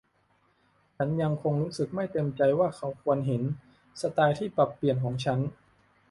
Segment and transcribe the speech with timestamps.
[0.97, 3.41] ฉันยังคงรู้สึกไม่เต็มใจว่าเขาควรเห็น
[4.01, 5.39] สไตล์ที่ปรับเปลี่ยนของฉัน